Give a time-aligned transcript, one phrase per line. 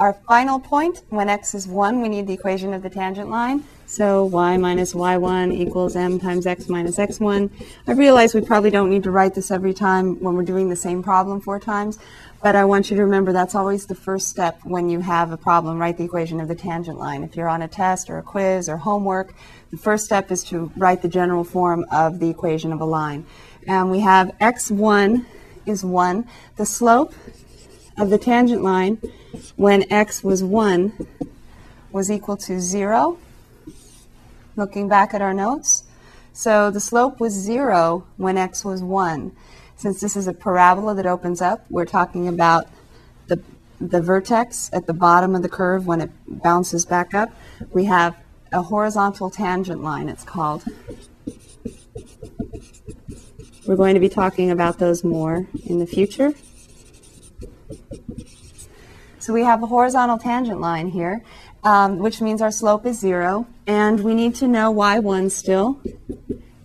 [0.00, 3.62] our final point, when x is 1, we need the equation of the tangent line.
[3.84, 7.50] So y minus y1 equals m times x minus x1.
[7.86, 10.76] I realize we probably don't need to write this every time when we're doing the
[10.76, 11.98] same problem four times,
[12.42, 15.36] but I want you to remember that's always the first step when you have a
[15.36, 17.22] problem, write the equation of the tangent line.
[17.22, 19.34] If you're on a test or a quiz or homework,
[19.70, 23.26] the first step is to write the general form of the equation of a line.
[23.66, 25.26] And we have x1
[25.66, 26.26] is 1.
[26.56, 27.12] The slope
[27.98, 28.98] of the tangent line
[29.56, 31.06] when x was 1
[31.92, 33.18] was equal to 0.
[34.56, 35.84] Looking back at our notes.
[36.32, 39.32] So the slope was 0 when x was 1.
[39.76, 42.66] Since this is a parabola that opens up, we're talking about
[43.28, 43.42] the,
[43.80, 47.30] the vertex at the bottom of the curve when it bounces back up.
[47.72, 48.16] We have
[48.52, 50.64] a horizontal tangent line, it's called.
[53.66, 56.34] We're going to be talking about those more in the future.
[59.20, 61.22] So we have a horizontal tangent line here,
[61.62, 65.78] um, which means our slope is 0, and we need to know y1 still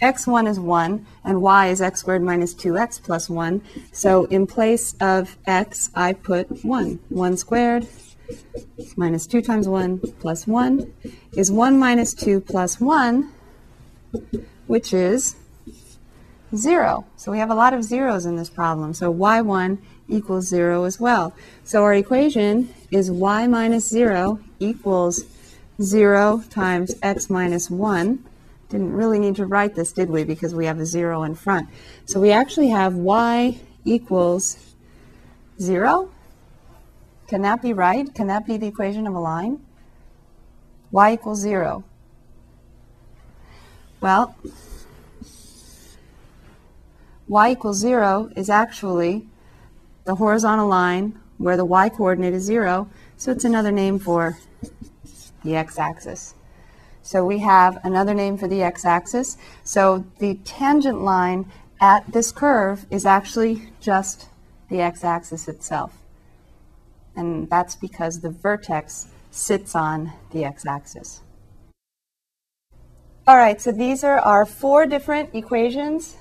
[0.01, 3.61] x1 is 1, and y is x squared minus 2x plus 1.
[3.91, 6.99] So in place of x, I put 1.
[7.09, 7.87] 1 squared
[8.95, 10.93] minus 2 times 1 plus 1
[11.33, 13.31] is 1 minus 2 plus 1,
[14.67, 15.35] which is
[16.53, 17.05] 0.
[17.15, 18.93] So we have a lot of zeros in this problem.
[18.93, 21.33] So y1 equals 0 as well.
[21.63, 25.23] So our equation is y minus 0 equals
[25.81, 28.23] 0 times x minus 1
[28.69, 30.23] didn't really need to write this, did we?
[30.23, 31.69] Because we have a zero in front.
[32.05, 34.57] So we actually have y equals
[35.61, 36.09] zero.
[37.27, 38.13] Can that be right?
[38.13, 39.61] Can that be the equation of a line?
[40.91, 41.83] y equals zero.
[44.01, 44.35] Well,
[47.27, 49.27] y equals zero is actually
[50.05, 54.37] the horizontal line where the y coordinate is zero, so it's another name for
[55.43, 56.33] the x-axis.
[57.01, 59.37] So we have another name for the x-axis.
[59.63, 64.29] So the tangent line at this curve is actually just
[64.69, 65.97] the x-axis itself.
[67.15, 71.21] And that's because the vertex sits on the x-axis.
[73.27, 76.15] All right, so these are our four different equations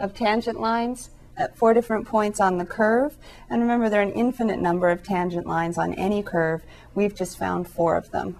[0.00, 3.16] of tangent lines at four different points on the curve.
[3.48, 6.62] And remember, there are an infinite number of tangent lines on any curve.
[6.94, 8.38] We've just found four of them